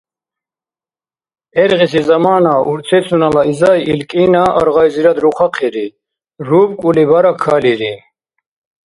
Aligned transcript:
ГӀергъиси 1.53 2.01
замана 2.07 2.53
урцецунала 2.69 3.41
изай 3.51 3.79
ил 3.91 4.01
кӀина 4.11 4.43
аргъайзирад 4.61 5.17
рухъахъири. 5.23 5.87
РубкӀули 6.47 7.03
бара 7.11 7.31
калири. 7.43 7.93